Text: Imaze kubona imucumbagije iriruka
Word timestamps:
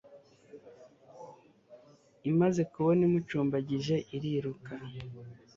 Imaze 2.31 2.61
kubona 2.71 3.01
imucumbagije 3.09 3.95
iriruka 4.15 4.73